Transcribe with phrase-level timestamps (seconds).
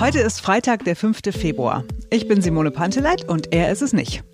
[0.00, 1.20] Heute ist Freitag, der 5.
[1.30, 1.84] Februar.
[2.08, 4.24] Ich bin Simone Panteleit und er ist es nicht.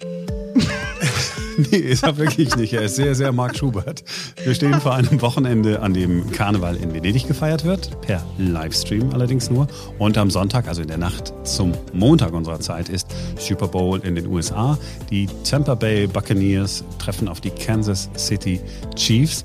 [1.59, 2.73] nee, ist er wirklich nicht.
[2.73, 4.05] Er ist sehr, sehr Marc Schubert.
[4.45, 9.51] Wir stehen vor einem Wochenende, an dem Karneval in Venedig gefeiert wird, per Livestream allerdings
[9.51, 9.67] nur.
[9.99, 14.15] Und am Sonntag, also in der Nacht zum Montag unserer Zeit, ist Super Bowl in
[14.15, 14.79] den USA.
[15.11, 18.61] Die Tampa Bay Buccaneers treffen auf die Kansas City
[18.95, 19.45] Chiefs.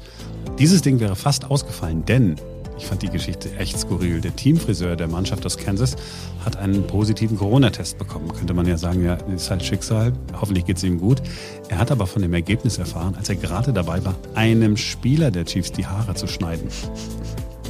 [0.59, 2.35] Dieses Ding wäre fast ausgefallen, denn
[2.81, 4.21] ich fand die Geschichte echt skurril.
[4.21, 5.95] Der Teamfriseur der Mannschaft aus Kansas
[6.43, 8.33] hat einen positiven Corona-Test bekommen.
[8.33, 10.13] Könnte man ja sagen, ja, ist halt Schicksal.
[10.33, 11.21] Hoffentlich geht es ihm gut.
[11.69, 15.45] Er hat aber von dem Ergebnis erfahren, als er gerade dabei war, einem Spieler der
[15.45, 16.69] Chiefs die Haare zu schneiden.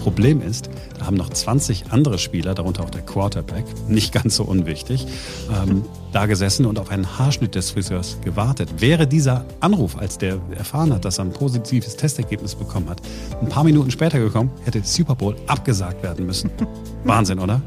[0.01, 4.43] Problem ist, da haben noch 20 andere Spieler, darunter auch der Quarterback, nicht ganz so
[4.43, 5.05] unwichtig,
[5.51, 8.81] ähm, da gesessen und auf einen Haarschnitt des Friseurs gewartet.
[8.81, 12.99] Wäre dieser Anruf, als der erfahren hat, dass er ein positives Testergebnis bekommen hat,
[13.41, 16.49] ein paar Minuten später gekommen, hätte Super Bowl abgesagt werden müssen.
[17.03, 17.61] Wahnsinn, oder?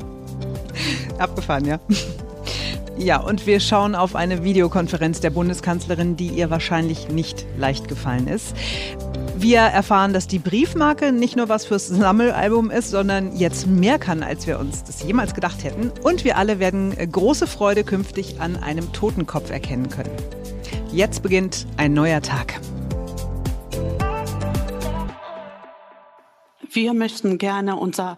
[1.18, 1.78] Abgefahren, ja.
[2.96, 8.28] Ja, und wir schauen auf eine Videokonferenz der Bundeskanzlerin, die ihr wahrscheinlich nicht leicht gefallen
[8.28, 8.54] ist.
[9.36, 14.22] Wir erfahren, dass die Briefmarke nicht nur was fürs Sammelalbum ist, sondern jetzt mehr kann,
[14.22, 15.90] als wir uns das jemals gedacht hätten.
[16.04, 20.16] Und wir alle werden große Freude künftig an einem Totenkopf erkennen können.
[20.92, 22.60] Jetzt beginnt ein neuer Tag.
[26.70, 28.16] Wir möchten gerne unsere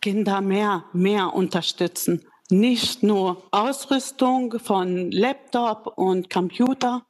[0.00, 2.24] Kinder mehr, mehr unterstützen.
[2.50, 7.06] Nicht nur Ausrüstung von Laptop und Computer,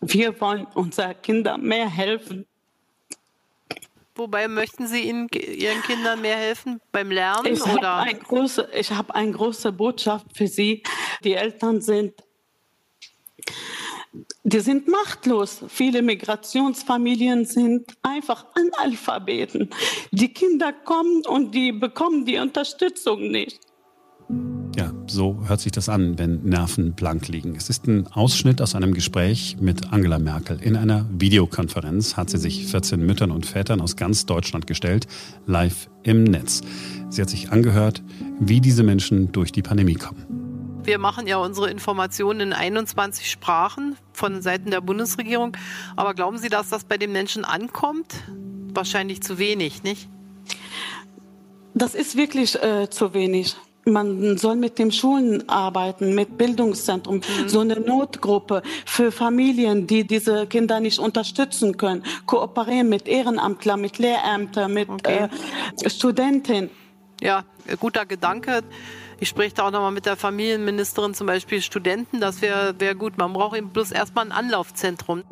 [0.00, 2.46] wir wollen unseren Kindern mehr helfen.
[4.14, 7.52] Wobei möchten Sie Ihnen, Ihren Kindern mehr helfen beim Lernen?
[7.52, 10.82] Ich habe ein große, hab eine große Botschaft für Sie.
[11.24, 12.14] Die Eltern sind,
[14.44, 15.62] die sind machtlos.
[15.68, 19.68] Viele Migrationsfamilien sind einfach Analphabeten.
[20.10, 23.60] Die Kinder kommen und die bekommen die Unterstützung nicht.
[24.76, 27.54] Ja, so hört sich das an, wenn Nerven blank liegen.
[27.54, 30.58] Es ist ein Ausschnitt aus einem Gespräch mit Angela Merkel.
[30.60, 35.06] In einer Videokonferenz hat sie sich 14 Müttern und Vätern aus ganz Deutschland gestellt,
[35.46, 36.62] live im Netz.
[37.08, 38.02] Sie hat sich angehört,
[38.40, 40.44] wie diese Menschen durch die Pandemie kommen.
[40.82, 45.56] Wir machen ja unsere Informationen in 21 Sprachen von Seiten der Bundesregierung.
[45.96, 48.14] Aber glauben Sie, dass das bei den Menschen ankommt?
[48.74, 50.08] Wahrscheinlich zu wenig, nicht?
[51.74, 57.48] Das ist wirklich äh, zu wenig man soll mit den Schulen arbeiten, mit Bildungszentrum, mhm.
[57.48, 63.98] so eine Notgruppe für Familien, die diese Kinder nicht unterstützen können, kooperieren mit Ehrenamtlern, mit
[63.98, 65.28] Lehrämtern, mit okay.
[65.82, 66.70] äh, Studenten.
[67.20, 67.44] Ja,
[67.80, 68.62] guter Gedanke.
[69.20, 73.16] Ich spreche da auch nochmal mit der Familienministerin, zum Beispiel Studenten, das wäre wär gut.
[73.16, 75.22] Man braucht eben bloß erstmal ein Anlaufzentrum.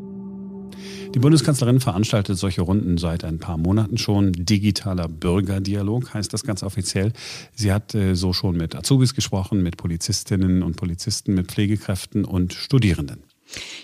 [1.14, 4.32] Die Bundeskanzlerin veranstaltet solche Runden seit ein paar Monaten schon.
[4.32, 7.12] Digitaler Bürgerdialog heißt das ganz offiziell.
[7.54, 12.54] Sie hat äh, so schon mit Azubis gesprochen, mit Polizistinnen und Polizisten, mit Pflegekräften und
[12.54, 13.31] Studierenden.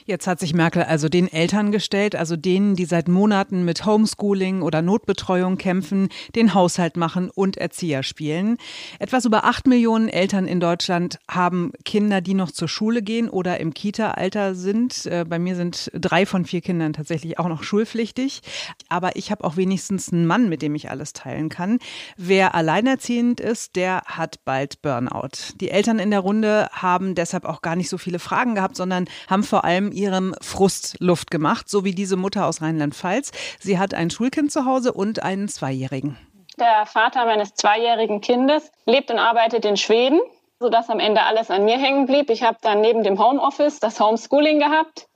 [0.06, 4.62] Jetzt hat sich Merkel also den Eltern gestellt, also denen, die seit Monaten mit Homeschooling
[4.62, 8.56] oder Notbetreuung kämpfen, den Haushalt machen und Erzieher spielen.
[8.98, 13.60] Etwas über acht Millionen Eltern in Deutschland haben Kinder, die noch zur Schule gehen oder
[13.60, 15.06] im Kita-Alter sind.
[15.06, 18.40] Äh, bei mir sind drei von vier Kindern tatsächlich auch noch schulpflichtig.
[18.88, 21.78] Aber ich habe auch wenigstens einen Mann, mit dem ich alles teilen kann.
[22.16, 25.54] Wer alleinerziehend ist, der hat bald Burnout.
[25.60, 29.06] Die Eltern in der Runde haben deshalb auch gar nicht so viele Fragen gehabt, sondern
[29.28, 33.32] haben vor allem ihrem Frust Luft gemacht, so wie diese Mutter aus Rheinland-Pfalz.
[33.58, 36.16] Sie hat ein Schulkind zu Hause und einen Zweijährigen.
[36.58, 40.20] Der Vater meines zweijährigen Kindes lebt und arbeitet in Schweden,
[40.58, 42.30] sodass am Ende alles an mir hängen blieb.
[42.30, 45.06] Ich habe dann neben dem Homeoffice das Homeschooling gehabt.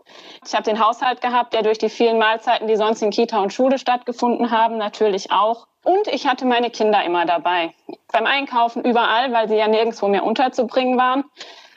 [0.47, 3.53] Ich habe den Haushalt gehabt, der durch die vielen Mahlzeiten, die sonst in Kita und
[3.53, 5.67] Schule stattgefunden haben, natürlich auch.
[5.85, 7.75] Und ich hatte meine Kinder immer dabei.
[8.13, 11.25] Beim Einkaufen überall, weil sie ja nirgendwo mehr unterzubringen waren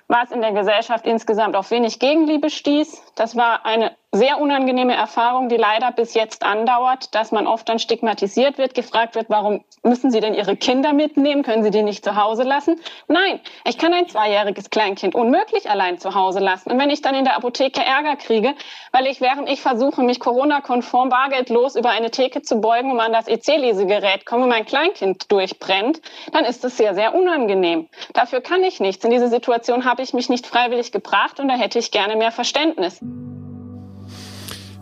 [0.07, 3.13] war es in der Gesellschaft insgesamt auf wenig Gegenliebe stieß.
[3.15, 7.79] Das war eine sehr unangenehme Erfahrung, die leider bis jetzt andauert, dass man oft dann
[7.79, 11.43] stigmatisiert wird, gefragt wird, warum müssen Sie denn Ihre Kinder mitnehmen?
[11.43, 12.79] Können Sie die nicht zu Hause lassen?
[13.07, 16.71] Nein, ich kann ein zweijähriges Kleinkind unmöglich allein zu Hause lassen.
[16.71, 18.53] Und wenn ich dann in der Apotheke Ärger kriege,
[18.91, 23.11] weil ich, während ich versuche, mich Corona-konform bargeldlos über eine Theke zu beugen, um an
[23.11, 26.01] das EC-Lesegerät komme, mein Kleinkind durchbrennt,
[26.31, 27.89] dann ist es sehr, sehr unangenehm.
[28.13, 29.03] Dafür kann ich nichts.
[29.03, 32.31] In diese Situation habe ich mich nicht freiwillig gebracht und da hätte ich gerne mehr
[32.31, 33.01] Verständnis.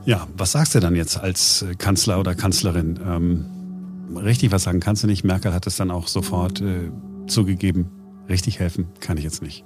[0.05, 2.99] Ja, was sagst du dann jetzt als äh, Kanzler oder Kanzlerin?
[3.05, 5.23] Ähm, richtig was sagen kannst du nicht.
[5.23, 6.91] Merkel hat es dann auch sofort äh,
[7.27, 7.89] zugegeben.
[8.27, 9.63] Richtig helfen kann ich jetzt nicht.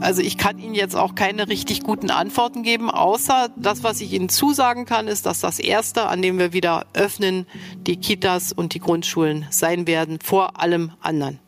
[0.00, 4.12] Also ich kann Ihnen jetzt auch keine richtig guten Antworten geben, außer das, was ich
[4.12, 7.46] Ihnen zusagen kann, ist, dass das Erste, an dem wir wieder öffnen,
[7.86, 11.38] die Kitas und die Grundschulen sein werden, vor allem anderen.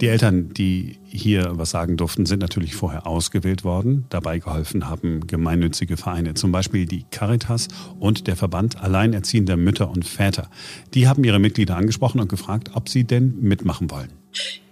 [0.00, 4.06] Die Eltern, die hier was sagen durften, sind natürlich vorher ausgewählt worden.
[4.10, 7.68] Dabei geholfen haben gemeinnützige Vereine, zum Beispiel die Caritas
[8.00, 10.50] und der Verband Alleinerziehender Mütter und Väter.
[10.94, 14.12] Die haben ihre Mitglieder angesprochen und gefragt, ob sie denn mitmachen wollen.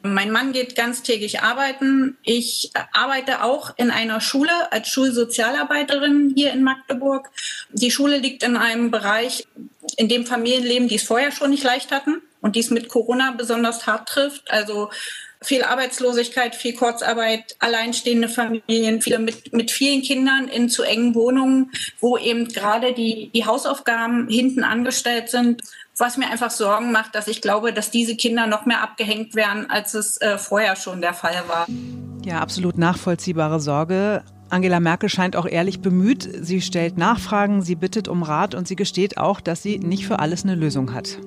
[0.02, 2.16] Mein Mann geht ganztägig arbeiten.
[2.24, 7.30] Ich arbeite auch in einer Schule als Schulsozialarbeiterin hier in Magdeburg.
[7.72, 9.46] Die Schule liegt in einem Bereich,
[9.96, 13.86] in dem Familienleben, die es vorher schon nicht leicht hatten und dies mit Corona besonders
[13.86, 14.50] hart trifft.
[14.50, 14.90] Also
[15.40, 21.70] viel Arbeitslosigkeit, viel Kurzarbeit, alleinstehende Familien, viele mit, mit vielen Kindern in zu engen Wohnungen,
[22.00, 25.62] wo eben gerade die, die Hausaufgaben hinten angestellt sind,
[25.96, 29.68] was mir einfach Sorgen macht, dass ich glaube, dass diese Kinder noch mehr abgehängt werden,
[29.70, 31.66] als es äh, vorher schon der Fall war.
[32.24, 34.22] Ja, absolut nachvollziehbare Sorge.
[34.48, 36.28] Angela Merkel scheint auch ehrlich bemüht.
[36.42, 40.18] Sie stellt Nachfragen, sie bittet um Rat und sie gesteht auch, dass sie nicht für
[40.18, 41.18] alles eine Lösung hat.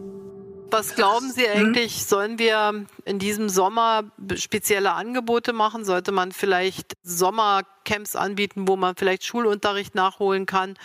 [0.72, 1.68] Was glauben Sie mhm.
[1.68, 4.04] eigentlich, sollen wir in diesem Sommer
[4.36, 5.86] spezielle Angebote machen?
[5.86, 10.76] Sollte man vielleicht Sommercamps anbieten, wo man vielleicht Schulunterricht nachholen kann?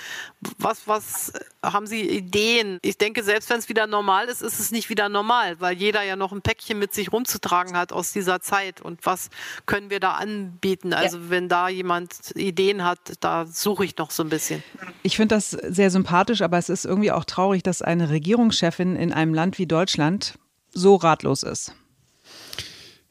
[0.59, 1.33] Was, was
[1.63, 2.79] haben Sie Ideen?
[2.83, 6.03] Ich denke, selbst wenn es wieder normal ist, ist es nicht wieder normal, weil jeder
[6.03, 8.81] ja noch ein Päckchen mit sich rumzutragen hat aus dieser Zeit.
[8.81, 9.31] Und was
[9.67, 10.93] können wir da anbieten?
[10.93, 11.31] Also ja.
[11.31, 14.63] wenn da jemand Ideen hat, da suche ich noch so ein bisschen.
[15.03, 19.13] Ich finde das sehr sympathisch, aber es ist irgendwie auch traurig, dass eine Regierungschefin in
[19.13, 20.39] einem Land wie Deutschland
[20.73, 21.75] so ratlos ist.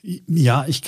[0.02, 0.82] Ja, ich,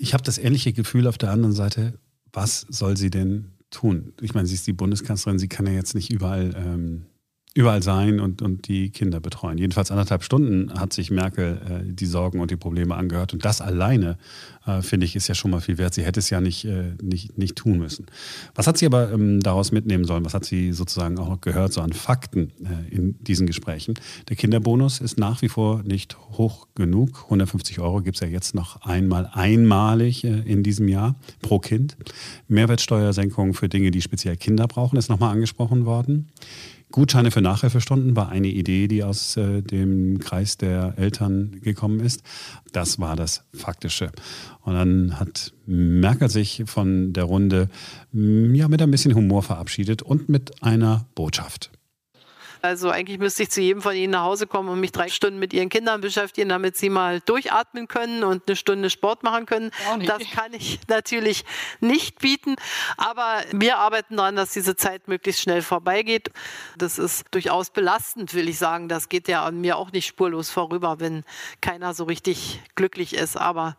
[0.00, 1.98] ich habe das ähnliche Gefühl auf der anderen Seite.
[2.32, 4.12] Was soll sie denn tun?
[4.20, 7.06] Ich meine, sie ist die Bundeskanzlerin, sie kann ja jetzt nicht überall ähm,
[7.56, 9.56] überall sein und, und die Kinder betreuen.
[9.56, 13.32] Jedenfalls anderthalb Stunden hat sich Merkel äh, die Sorgen und die Probleme angehört.
[13.32, 14.18] Und das alleine,
[14.66, 15.94] äh, finde ich, ist ja schon mal viel wert.
[15.94, 18.06] Sie hätte es ja nicht, äh, nicht, nicht tun müssen.
[18.54, 20.26] Was hat sie aber ähm, daraus mitnehmen sollen?
[20.26, 23.94] Was hat sie sozusagen auch gehört, so an Fakten äh, in diesen Gesprächen?
[24.28, 27.22] Der Kinderbonus ist nach wie vor nicht hoch genug.
[27.24, 31.96] 150 Euro gibt es ja jetzt noch einmal einmalig äh, in diesem Jahr pro Kind.
[32.48, 36.28] Mehrwertsteuersenkung für Dinge, die speziell Kinder brauchen, ist nochmal angesprochen worden.
[36.92, 42.22] Gutscheine für Nachhilfestunden war eine Idee, die aus äh, dem Kreis der Eltern gekommen ist.
[42.72, 44.12] Das war das Faktische.
[44.62, 47.68] Und dann hat Merkel sich von der Runde
[48.12, 51.70] ja, mit ein bisschen Humor verabschiedet und mit einer Botschaft.
[52.62, 55.38] Also eigentlich müsste ich zu jedem von Ihnen nach Hause kommen und mich drei Stunden
[55.38, 59.70] mit Ihren Kindern beschäftigen, damit sie mal durchatmen können und eine Stunde Sport machen können.
[60.06, 61.44] Das kann ich natürlich
[61.80, 62.56] nicht bieten.
[62.96, 66.30] Aber wir arbeiten daran, dass diese Zeit möglichst schnell vorbeigeht.
[66.76, 68.88] Das ist durchaus belastend, will ich sagen.
[68.88, 71.24] Das geht ja an mir auch nicht spurlos vorüber, wenn
[71.60, 73.36] keiner so richtig glücklich ist.
[73.36, 73.76] Aber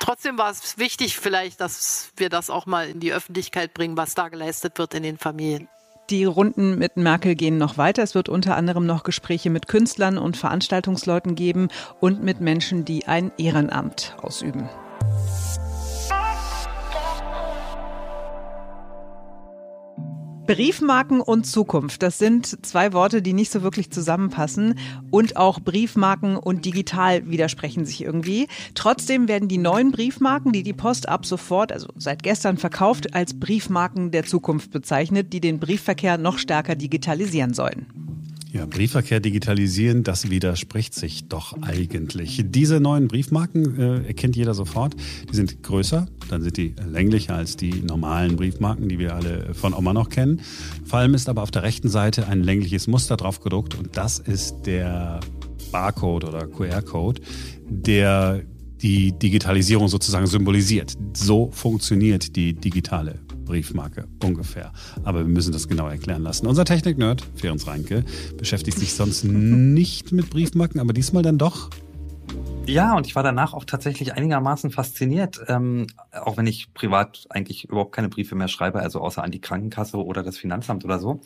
[0.00, 4.14] trotzdem war es wichtig, vielleicht, dass wir das auch mal in die Öffentlichkeit bringen, was
[4.14, 5.68] da geleistet wird in den Familien.
[6.08, 8.04] Die Runden mit Merkel gehen noch weiter.
[8.04, 11.66] Es wird unter anderem noch Gespräche mit Künstlern und Veranstaltungsleuten geben
[11.98, 14.68] und mit Menschen, die ein Ehrenamt ausüben.
[20.46, 24.78] Briefmarken und Zukunft, das sind zwei Worte, die nicht so wirklich zusammenpassen.
[25.10, 28.46] Und auch Briefmarken und digital widersprechen sich irgendwie.
[28.74, 33.38] Trotzdem werden die neuen Briefmarken, die die Post ab sofort, also seit gestern verkauft, als
[33.38, 37.86] Briefmarken der Zukunft bezeichnet, die den Briefverkehr noch stärker digitalisieren sollen.
[38.56, 42.42] Ja, Briefverkehr digitalisieren, das widerspricht sich doch eigentlich.
[42.46, 44.96] Diese neuen Briefmarken äh, erkennt jeder sofort.
[45.30, 49.74] Die sind größer, dann sind die länglicher als die normalen Briefmarken, die wir alle von
[49.74, 50.40] Oma noch kennen.
[50.86, 54.20] Vor allem ist aber auf der rechten Seite ein längliches Muster drauf gedruckt und das
[54.20, 55.20] ist der
[55.70, 57.20] Barcode oder QR-Code,
[57.68, 58.42] der
[58.80, 60.94] die Digitalisierung sozusagen symbolisiert.
[61.12, 64.72] So funktioniert die digitale Briefmarke ungefähr.
[65.04, 66.46] Aber wir müssen das genau erklären lassen.
[66.46, 68.04] Unser Technik-Nerd, Ferenc Reinke,
[68.36, 71.70] beschäftigt sich sonst nicht mit Briefmarken, aber diesmal dann doch.
[72.66, 77.64] Ja, und ich war danach auch tatsächlich einigermaßen fasziniert, ähm, auch wenn ich privat eigentlich
[77.64, 81.20] überhaupt keine Briefe mehr schreibe, also außer an die Krankenkasse oder das Finanzamt oder so.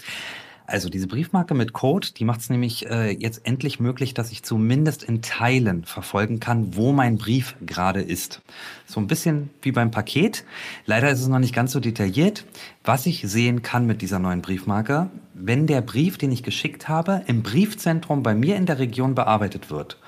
[0.71, 4.45] Also diese Briefmarke mit Code, die macht es nämlich äh, jetzt endlich möglich, dass ich
[4.45, 8.41] zumindest in Teilen verfolgen kann, wo mein Brief gerade ist.
[8.87, 10.45] So ein bisschen wie beim Paket.
[10.87, 12.45] Leider ist es noch nicht ganz so detailliert.
[12.85, 17.23] Was ich sehen kann mit dieser neuen Briefmarke, wenn der Brief, den ich geschickt habe,
[17.27, 19.99] im Briefzentrum bei mir in der Region bearbeitet wird.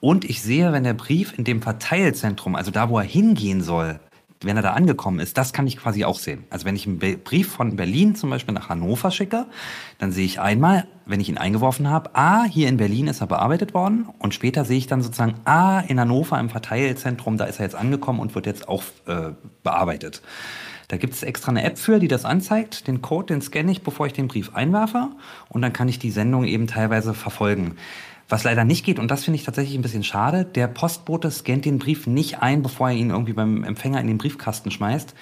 [0.00, 4.00] Und ich sehe, wenn der Brief in dem Verteilzentrum, also da, wo er hingehen soll,
[4.42, 6.44] wenn er da angekommen ist, das kann ich quasi auch sehen.
[6.48, 9.46] Also wenn ich einen Brief von Berlin zum Beispiel nach Hannover schicke,
[9.98, 13.26] dann sehe ich einmal, wenn ich ihn eingeworfen habe, ah, hier in Berlin ist er
[13.26, 17.58] bearbeitet worden und später sehe ich dann sozusagen, ah, in Hannover im Verteilzentrum, da ist
[17.58, 19.32] er jetzt angekommen und wird jetzt auch äh,
[19.62, 20.22] bearbeitet.
[20.88, 22.88] Da gibt es extra eine App für, die das anzeigt.
[22.88, 25.10] Den Code, den scanne ich, bevor ich den Brief einwerfe
[25.48, 27.76] und dann kann ich die Sendung eben teilweise verfolgen.
[28.30, 31.64] Was leider nicht geht, und das finde ich tatsächlich ein bisschen schade, der Postbote scannt
[31.64, 35.14] den Brief nicht ein, bevor er ihn irgendwie beim Empfänger in den Briefkasten schmeißt.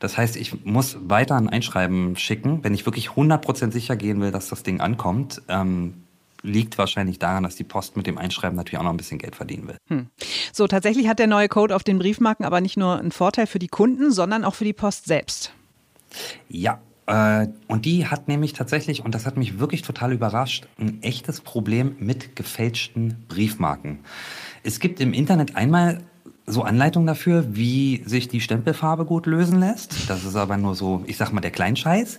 [0.00, 4.32] Das heißt, ich muss weiter ein Einschreiben schicken, wenn ich wirklich 100% sicher gehen will,
[4.32, 5.40] dass das Ding ankommt.
[5.48, 6.02] Ähm,
[6.42, 9.36] liegt wahrscheinlich daran, dass die Post mit dem Einschreiben natürlich auch noch ein bisschen Geld
[9.36, 9.76] verdienen will.
[9.88, 10.06] Hm.
[10.52, 13.58] So, tatsächlich hat der neue Code auf den Briefmarken aber nicht nur einen Vorteil für
[13.58, 15.52] die Kunden, sondern auch für die Post selbst.
[16.48, 21.40] Ja, und die hat nämlich tatsächlich, und das hat mich wirklich total überrascht, ein echtes
[21.40, 24.00] Problem mit gefälschten Briefmarken.
[24.62, 26.02] Es gibt im Internet einmal
[26.48, 30.08] so Anleitungen dafür, wie sich die Stempelfarbe gut lösen lässt.
[30.08, 32.18] Das ist aber nur so, ich sag mal, der Kleinscheiß.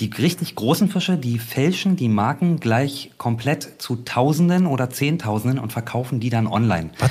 [0.00, 5.72] Die richtig großen Fische, die fälschen die Marken gleich komplett zu Tausenden oder Zehntausenden und
[5.72, 6.90] verkaufen die dann online.
[6.98, 7.10] Was?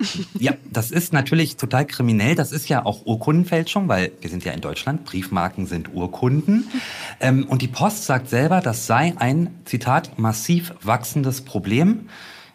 [0.38, 2.34] Ja, das ist natürlich total kriminell.
[2.34, 5.04] Das ist ja auch Urkundenfälschung, weil wir sind ja in Deutschland.
[5.04, 6.68] Briefmarken sind Urkunden.
[7.20, 12.08] Ähm, und die Post sagt selber, das sei ein, Zitat, massiv wachsendes Problem.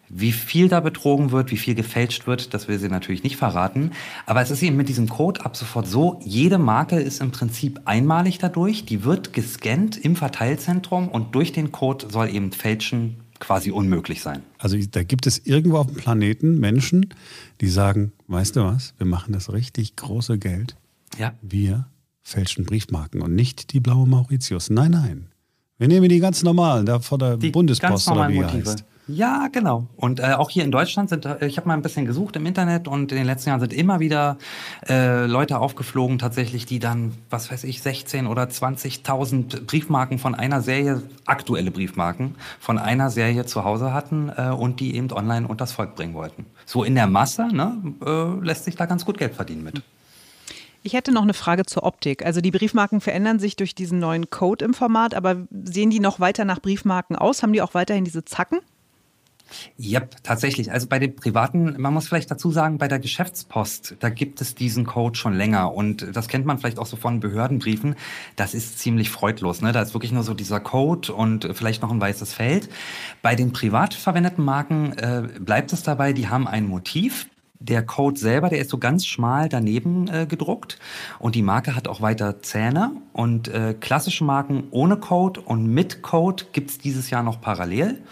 [0.07, 3.91] Wie viel da betrogen wird, wie viel gefälscht wird, das will sie natürlich nicht verraten.
[4.27, 7.81] Aber es ist eben mit diesem Code ab sofort so, jede Marke ist im Prinzip
[7.85, 8.85] einmalig dadurch.
[8.85, 14.41] Die wird gescannt im Verteilzentrum und durch den Code soll eben Fälschen quasi unmöglich sein.
[14.57, 17.13] Also da gibt es irgendwo auf dem Planeten Menschen,
[17.61, 20.75] die sagen, weißt du was, wir machen das richtig große Geld.
[21.17, 21.33] Ja.
[21.41, 21.87] Wir
[22.23, 24.69] fälschen Briefmarken und nicht die blaue Mauritius.
[24.69, 25.27] Nein, nein.
[25.77, 28.69] Wir nehmen die ganz normalen, da vor der die Bundespost oder wie Motive.
[28.69, 28.85] heißt.
[29.07, 29.85] Ja, genau.
[29.97, 32.45] Und äh, auch hier in Deutschland sind, äh, ich habe mal ein bisschen gesucht im
[32.45, 34.37] Internet und in den letzten Jahren sind immer wieder
[34.89, 40.61] äh, Leute aufgeflogen, tatsächlich, die dann, was weiß ich, 16 oder 20.000 Briefmarken von einer
[40.61, 45.71] Serie, aktuelle Briefmarken von einer Serie zu Hause hatten äh, und die eben online unters
[45.71, 46.47] Volk bringen wollten.
[46.65, 49.83] So in der Masse ne, äh, lässt sich da ganz gut Geld verdienen mit.
[50.81, 52.25] Ich hätte noch eine Frage zur Optik.
[52.25, 56.19] Also die Briefmarken verändern sich durch diesen neuen Code im Format, aber sehen die noch
[56.19, 57.43] weiter nach Briefmarken aus?
[57.43, 58.59] Haben die auch weiterhin diese Zacken?
[59.77, 60.71] Ja, tatsächlich.
[60.71, 64.55] Also bei den privaten, man muss vielleicht dazu sagen, bei der Geschäftspost, da gibt es
[64.55, 67.95] diesen Code schon länger und das kennt man vielleicht auch so von Behördenbriefen.
[68.35, 69.61] Das ist ziemlich freudlos.
[69.61, 69.71] Ne?
[69.71, 72.69] Da ist wirklich nur so dieser Code und vielleicht noch ein weißes Feld.
[73.21, 77.27] Bei den privat verwendeten Marken äh, bleibt es dabei, die haben ein Motiv.
[77.59, 80.77] Der Code selber, der ist so ganz schmal daneben äh, gedruckt
[81.19, 86.01] und die Marke hat auch weiter Zähne und äh, klassische Marken ohne Code und mit
[86.01, 88.03] Code gibt's dieses Jahr noch parallel.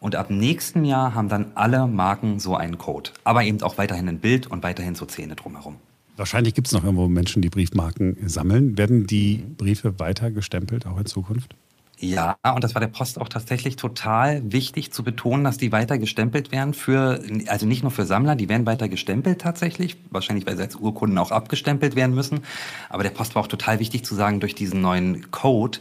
[0.00, 3.10] Und ab nächsten Jahr haben dann alle Marken so einen Code.
[3.24, 5.76] Aber eben auch weiterhin ein Bild und weiterhin so Zähne drumherum.
[6.16, 8.76] Wahrscheinlich gibt es noch irgendwo Menschen, die Briefmarken sammeln.
[8.76, 11.54] Werden die Briefe weiter gestempelt, auch in Zukunft?
[12.00, 15.98] Ja, und das war der Post auch tatsächlich total wichtig zu betonen, dass die weiter
[15.98, 20.56] gestempelt werden für, also nicht nur für Sammler, die werden weiter gestempelt tatsächlich, wahrscheinlich weil
[20.56, 22.40] sie als Urkunden auch abgestempelt werden müssen.
[22.88, 25.78] Aber der Post war auch total wichtig zu sagen, durch diesen neuen Code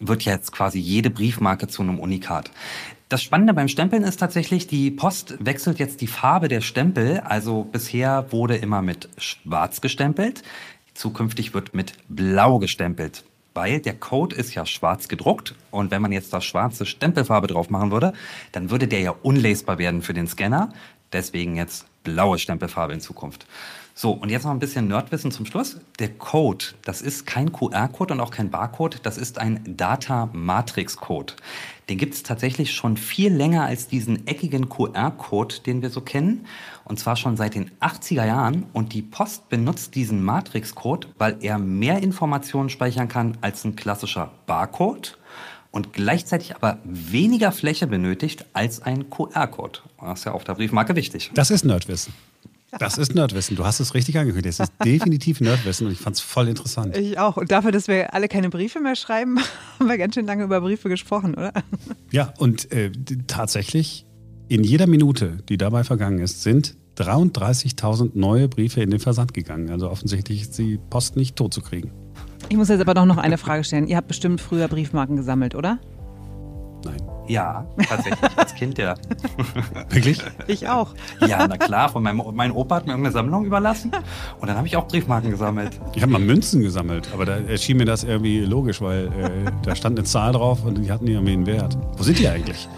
[0.00, 2.50] wird jetzt quasi jede Briefmarke zu einem Unikat.
[3.10, 7.20] Das Spannende beim Stempeln ist tatsächlich, die Post wechselt jetzt die Farbe der Stempel.
[7.20, 10.42] Also bisher wurde immer mit schwarz gestempelt.
[10.94, 13.24] Zukünftig wird mit blau gestempelt.
[13.52, 17.70] Weil der Code ist ja schwarz gedruckt und wenn man jetzt da schwarze Stempelfarbe drauf
[17.70, 18.14] machen würde,
[18.52, 20.72] dann würde der ja unlesbar werden für den Scanner.
[21.12, 23.46] Deswegen jetzt blaue Stempelfarbe in Zukunft.
[23.96, 25.78] So, und jetzt noch ein bisschen Nerdwissen zum Schluss.
[26.00, 31.34] Der Code, das ist kein QR-Code und auch kein Barcode, das ist ein Data-Matrix-Code.
[31.88, 36.44] Den gibt es tatsächlich schon viel länger als diesen eckigen QR-Code, den wir so kennen.
[36.84, 38.66] Und zwar schon seit den 80er Jahren.
[38.72, 44.32] Und die Post benutzt diesen Matrix-Code, weil er mehr Informationen speichern kann als ein klassischer
[44.46, 45.16] Barcode
[45.70, 49.80] und gleichzeitig aber weniger Fläche benötigt als ein QR-Code.
[50.00, 51.30] Das ist ja auf der Briefmarke wichtig.
[51.34, 52.12] Das ist Nerdwissen.
[52.78, 53.56] Das ist Nerdwissen.
[53.56, 54.58] Du hast es richtig angekündigt.
[54.58, 56.96] Das ist definitiv Nerdwissen und ich fand es voll interessant.
[56.96, 57.36] Ich auch.
[57.36, 59.38] Und dafür, dass wir alle keine Briefe mehr schreiben,
[59.78, 61.52] haben wir ganz schön lange über Briefe gesprochen, oder?
[62.10, 62.90] Ja, und äh,
[63.26, 64.06] tatsächlich,
[64.48, 69.70] in jeder Minute, die dabei vergangen ist, sind 33.000 neue Briefe in den Versand gegangen.
[69.70, 71.92] Also offensichtlich ist die Post nicht tot zu kriegen.
[72.48, 73.88] Ich muss jetzt aber doch noch eine Frage stellen.
[73.88, 75.78] Ihr habt bestimmt früher Briefmarken gesammelt, oder?
[76.84, 77.13] Nein.
[77.26, 78.94] Ja, tatsächlich, als Kind ja.
[79.88, 80.22] Wirklich?
[80.46, 80.94] Ich auch.
[81.26, 83.92] Ja, na klar, von meinem mein Opa hat mir irgendeine Sammlung überlassen
[84.40, 85.80] und dann habe ich auch Briefmarken gesammelt.
[85.94, 89.74] Ich habe mal Münzen gesammelt, aber da erschien mir das irgendwie logisch, weil äh, da
[89.74, 91.78] stand eine Zahl drauf und die hatten irgendwie einen Wert.
[91.96, 92.68] Wo sind die eigentlich?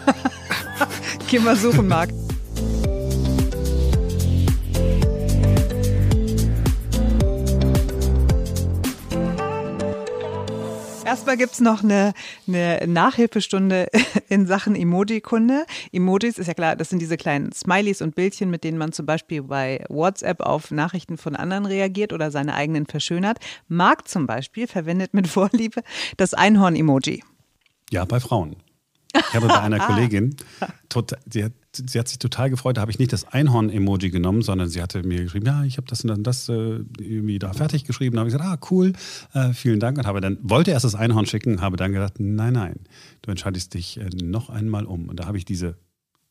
[1.29, 2.11] Geh mal suchen, Marc.
[11.26, 12.14] Erstmal gibt es noch eine,
[12.47, 13.88] eine Nachhilfestunde
[14.28, 15.66] in Sachen Emoji-Kunde.
[15.90, 19.06] Emojis ist ja klar, das sind diese kleinen Smileys und Bildchen, mit denen man zum
[19.06, 23.38] Beispiel bei WhatsApp auf Nachrichten von anderen reagiert oder seine eigenen verschönert.
[23.66, 25.83] Marc zum Beispiel verwendet mit Vorliebe
[26.16, 27.25] das Einhorn-Emoji.
[27.90, 28.54] Ja, bei Frauen.
[29.12, 30.37] Ich habe bei einer Kollegin,
[30.88, 31.52] total, sie, hat,
[31.87, 35.02] sie hat sich total gefreut, da habe ich nicht das Einhorn-Emoji genommen, sondern sie hatte
[35.02, 38.16] mir geschrieben, ja, ich habe das und dann das äh, irgendwie da fertig geschrieben.
[38.16, 38.92] Da habe ich gesagt, ah, cool,
[39.35, 39.99] äh, vielen Dank.
[39.99, 42.80] Und habe dann, wollte erst das Einhorn schicken, habe dann gedacht, nein, nein,
[43.23, 45.09] du entscheidest dich äh, noch einmal um.
[45.09, 45.76] Und da habe ich diese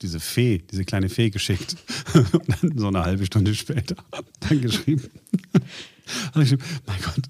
[0.01, 1.77] diese Fee, diese kleine Fee geschickt.
[2.13, 3.95] Und dann so eine halbe Stunde später
[4.41, 5.03] dann geschrieben.
[6.33, 7.29] Und ich geschrieben, mein Gott,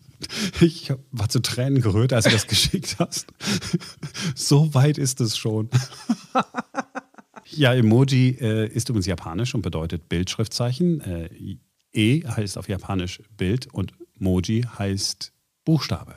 [0.61, 3.27] ich war zu Tränen gerührt, als du das geschickt hast.
[4.35, 5.69] So weit ist es schon.
[7.57, 11.01] Ja, Emoji äh, ist übrigens japanisch und bedeutet Bildschriftzeichen.
[11.01, 11.57] Äh,
[11.93, 15.31] e heißt auf Japanisch Bild und Moji heißt
[15.63, 16.15] Buchstabe.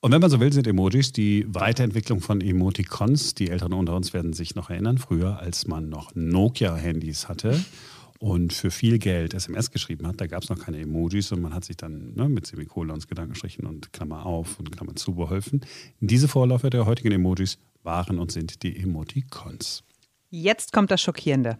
[0.00, 3.34] Und wenn man so will, sind Emojis die Weiterentwicklung von Emoticons.
[3.34, 7.58] Die Älteren unter uns werden sich noch erinnern, früher, als man noch Nokia-Handys hatte
[8.18, 11.52] und für viel Geld SMS geschrieben hat, da gab es noch keine Emojis und man
[11.52, 15.60] hat sich dann ne, mit Semikolons, Gedankenstrichen und Klammer auf und Klammer zu beholfen.
[16.00, 19.82] Diese Vorläufer der heutigen Emojis waren und sind die Emoticons.
[20.38, 21.56] Jetzt kommt das Schockierende.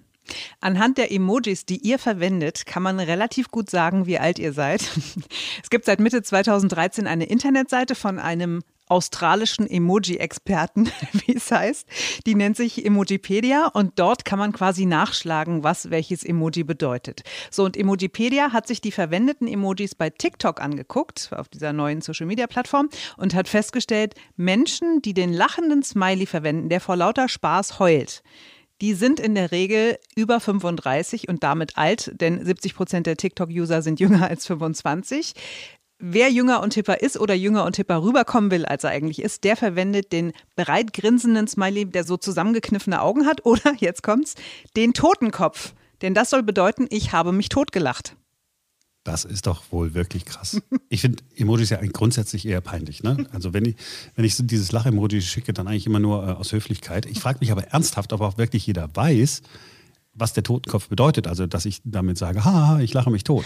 [0.61, 4.83] Anhand der Emojis, die ihr verwendet, kann man relativ gut sagen, wie alt ihr seid.
[5.63, 11.89] Es gibt seit Mitte 2013 eine Internetseite von einem australischen Emoji-Experten, wie es heißt.
[12.27, 17.23] Die nennt sich Emojipedia und dort kann man quasi nachschlagen, was welches Emoji bedeutet.
[17.51, 22.91] So, und Emojipedia hat sich die verwendeten Emojis bei TikTok angeguckt, auf dieser neuen Social-Media-Plattform,
[23.17, 28.23] und hat festgestellt, Menschen, die den lachenden Smiley verwenden, der vor lauter Spaß heult,
[28.81, 33.83] die sind in der Regel über 35 und damit alt, denn 70 Prozent der TikTok-User
[33.83, 35.35] sind jünger als 25.
[35.99, 39.45] Wer jünger und hipper ist oder jünger und hipper rüberkommen will, als er eigentlich ist,
[39.45, 44.35] der verwendet den bereit grinsenden Smiley, der so zusammengekniffene Augen hat, oder, jetzt kommt's,
[44.77, 45.73] den Totenkopf.
[46.03, 48.15] Denn das soll bedeuten, ich habe mich totgelacht.
[49.07, 50.61] Das ist doch wohl wirklich krass.
[50.89, 53.03] Ich finde Emojis ja grundsätzlich eher peinlich.
[53.03, 53.27] Ne?
[53.33, 53.77] Also wenn ich,
[54.15, 57.07] wenn ich dieses Lach-Emoji schicke, dann eigentlich immer nur äh, aus Höflichkeit.
[57.07, 59.43] Ich frage mich aber ernsthaft, ob auch wirklich jeder weiß,
[60.17, 61.27] was der Totenkopf bedeutet.
[61.27, 63.45] Also, dass ich damit sage, ha, ich lache mich tot.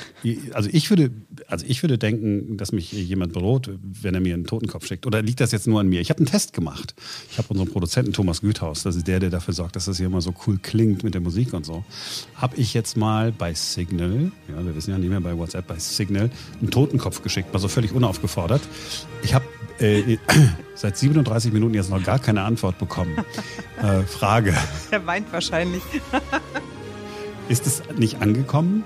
[0.52, 1.10] Also ich würde,
[1.48, 5.06] also ich würde denken, dass mich jemand bedroht, wenn er mir einen Totenkopf schickt.
[5.06, 6.00] Oder liegt das jetzt nur an mir?
[6.00, 6.94] Ich habe einen Test gemacht.
[7.30, 10.06] Ich habe unseren Produzenten Thomas Güthaus, das ist der, der dafür sorgt, dass das hier
[10.06, 11.84] immer so cool klingt mit der Musik und so.
[12.36, 15.78] Habe ich jetzt mal bei Signal, ja, wir wissen ja nicht mehr bei WhatsApp, bei
[15.78, 18.62] Signal, einen Totenkopf geschickt, mal so völlig unaufgefordert.
[19.22, 19.44] Ich habe
[19.80, 20.18] äh,
[20.74, 23.16] seit 37 Minuten jetzt noch gar keine Antwort bekommen.
[23.80, 24.54] Äh, Frage.
[24.90, 25.82] Er weint wahrscheinlich.
[27.50, 28.84] Ist es nicht angekommen?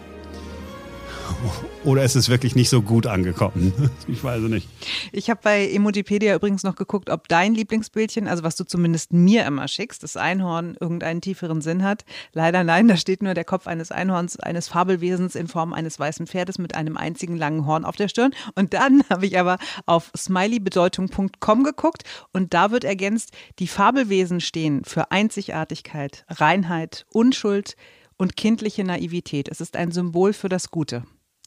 [1.84, 3.74] Oder ist es wirklich nicht so gut angekommen?
[4.08, 4.68] Ich weiß es nicht.
[5.12, 9.44] Ich habe bei Emojipedia übrigens noch geguckt, ob dein Lieblingsbildchen, also was du zumindest mir
[9.44, 12.06] immer schickst, das Einhorn irgendeinen tieferen Sinn hat.
[12.32, 16.26] Leider nein, da steht nur der Kopf eines Einhorns, eines Fabelwesens in Form eines weißen
[16.26, 18.32] Pferdes mit einem einzigen langen Horn auf der Stirn.
[18.54, 24.84] Und dann habe ich aber auf smileybedeutung.com geguckt und da wird ergänzt, die Fabelwesen stehen
[24.84, 27.76] für Einzigartigkeit, Reinheit, Unschuld,
[28.16, 29.48] und kindliche Naivität.
[29.48, 31.04] Es ist ein Symbol für das Gute.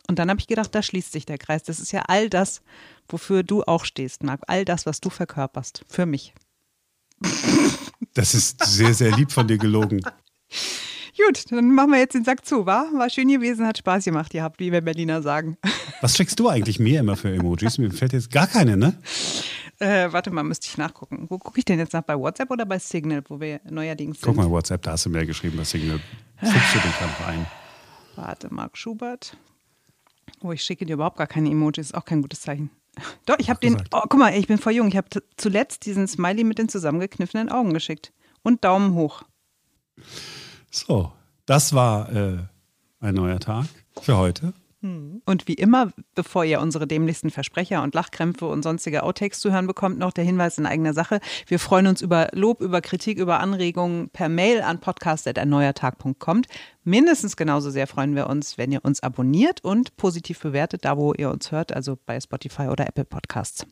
[0.07, 1.63] Und dann habe ich gedacht, da schließt sich der Kreis.
[1.63, 2.61] Das ist ja all das,
[3.09, 4.41] wofür du auch stehst, Marc.
[4.47, 5.83] All das, was du verkörperst.
[5.89, 6.33] Für mich.
[8.13, 10.01] Das ist sehr, sehr lieb von dir gelogen.
[11.17, 12.87] Gut, dann machen wir jetzt den Sack zu, wa?
[12.93, 15.57] War schön gewesen, hat Spaß gemacht gehabt, wie wir Berliner sagen.
[16.01, 17.79] Was schickst du eigentlich mir immer für Emojis?
[17.79, 18.97] Mir fällt jetzt gar keine, ne?
[19.79, 21.27] Äh, warte mal, müsste ich nachgucken.
[21.29, 22.01] Wo gucke ich denn jetzt nach?
[22.01, 24.25] Bei WhatsApp oder bei Signal, wo wir neuerdings sind?
[24.25, 25.99] Guck mal, WhatsApp, da hast du mehr geschrieben, bei Signal.
[26.39, 27.45] Fuchst du dich einfach ein.
[28.15, 29.37] Warte, Marc Schubert.
[30.41, 32.71] Oh, ich schicke dir überhaupt gar keine Emojis, ist auch kein gutes Zeichen.
[33.25, 33.77] Doch, ich habe den.
[33.91, 34.87] Oh, guck mal, ich bin voll jung.
[34.87, 38.11] Ich habe zuletzt diesen Smiley mit den zusammengekniffenen Augen geschickt.
[38.43, 39.23] Und Daumen hoch.
[40.71, 41.11] So,
[41.45, 42.37] das war äh,
[42.99, 43.65] ein neuer Tag
[44.01, 44.53] für heute.
[45.25, 49.67] Und wie immer, bevor ihr unsere dämlichsten Versprecher und Lachkrämpfe und sonstige Outtakes zu hören
[49.67, 51.19] bekommt, noch der Hinweis in eigener Sache.
[51.47, 56.41] Wir freuen uns über Lob, über Kritik, über Anregungen per Mail an podcast.erneuertag.com.
[56.83, 61.13] Mindestens genauso sehr freuen wir uns, wenn ihr uns abonniert und positiv bewertet, da wo
[61.13, 63.65] ihr uns hört, also bei Spotify oder Apple Podcasts.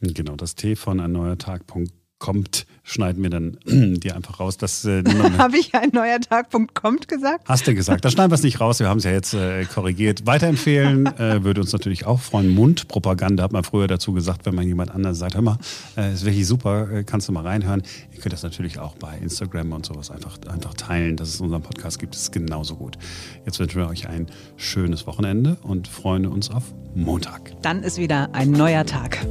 [0.00, 3.58] Genau, das T von erneuertag.com kommt, schneiden wir dann
[4.00, 4.56] dir einfach raus.
[4.56, 5.02] Äh,
[5.38, 7.46] Habe ich ein neuer Tagpunkt kommt gesagt?
[7.46, 8.02] Hast du gesagt.
[8.02, 8.80] Da schneiden wir es nicht raus.
[8.80, 10.24] Wir haben es ja jetzt äh, korrigiert.
[10.24, 12.48] Weiterempfehlen äh, würde uns natürlich auch freuen.
[12.48, 15.58] Mundpropaganda hat man früher dazu gesagt, wenn man jemand anders sagt, hör mal,
[15.98, 17.82] äh, ist wirklich super, äh, kannst du mal reinhören.
[18.14, 21.60] Ihr könnt das natürlich auch bei Instagram und sowas einfach, einfach teilen, dass es unseren
[21.60, 22.14] Podcast gibt.
[22.14, 22.96] Das ist genauso gut.
[23.44, 26.62] Jetzt wünschen wir euch ein schönes Wochenende und freuen uns auf
[26.94, 27.52] Montag.
[27.60, 29.26] Dann ist wieder ein neuer Tag.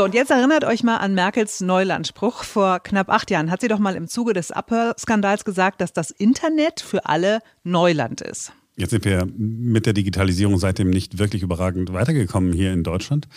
[0.00, 2.42] So, und jetzt erinnert euch mal an Merkels Neulandspruch.
[2.42, 6.10] Vor knapp acht Jahren hat sie doch mal im Zuge des Abhörskandals gesagt, dass das
[6.10, 8.50] Internet für alle Neuland ist.
[8.78, 13.28] Jetzt sind wir mit der Digitalisierung seitdem nicht wirklich überragend weitergekommen hier in Deutschland.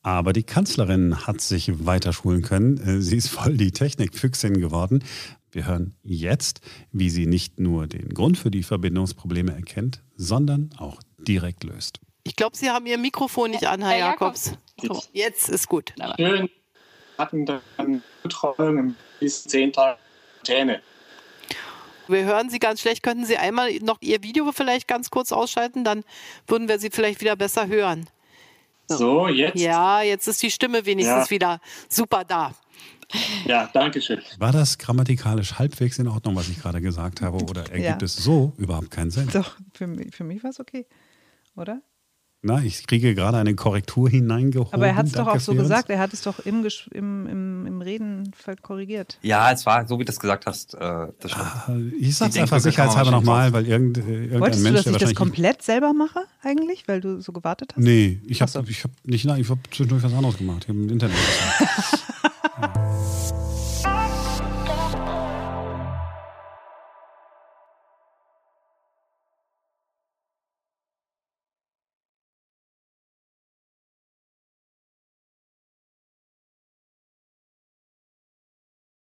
[0.00, 2.78] Aber die Kanzlerin hat sich weiterschulen können.
[2.78, 5.04] Äh, sie ist voll die Technikfüchsin geworden.
[5.52, 11.02] Wir hören jetzt, wie sie nicht nur den Grund für die Verbindungsprobleme erkennt, sondern auch
[11.18, 12.00] direkt löst.
[12.28, 14.52] Ich glaube, Sie haben Ihr Mikrofon nicht an, Herr, Herr Jakobs.
[14.80, 15.92] So, jetzt ist gut.
[16.16, 16.48] Schön.
[17.18, 19.98] hatten dann Betreuung diesen zehn Tagen
[20.48, 20.82] Quarantäne.
[22.06, 23.02] Wir hören Sie ganz schlecht.
[23.02, 25.84] Könnten Sie einmal noch Ihr Video vielleicht ganz kurz ausschalten?
[25.84, 26.04] Dann
[26.46, 28.08] würden wir Sie vielleicht wieder besser hören.
[28.86, 29.58] So, jetzt?
[29.58, 31.30] Ja, jetzt ist die Stimme wenigstens ja.
[31.30, 31.60] wieder
[31.90, 32.54] super da.
[33.44, 34.22] Ja, danke schön.
[34.38, 37.38] War das grammatikalisch halbwegs in Ordnung, was ich gerade gesagt habe?
[37.44, 37.98] Oder ergibt ja.
[38.00, 39.28] es so überhaupt keinen Sinn?
[39.32, 40.86] Doch, für mich, für mich war es okay,
[41.56, 41.82] oder?
[42.40, 44.72] Na, ich kriege gerade eine Korrektur hineingeholt.
[44.72, 47.66] Aber er hat es doch auch so gesagt, er hat es doch im, im, im,
[47.66, 49.18] im Reden korrigiert.
[49.22, 50.74] Ja, es war so, wie du es gesagt hast.
[50.74, 54.84] Äh, das ah, ich sag's die einfach sicherheitshalber nochmal, weil irgend, äh, irgendein Wolltest Mensch,
[54.84, 57.82] du, dass ich das komplett selber mache eigentlich, weil du so gewartet hast?
[57.82, 58.60] Nee, ich habe so.
[58.60, 60.62] hab nicht, nein, ich habe zwischendurch was anderes gemacht.
[60.62, 61.16] Ich habe im Internet.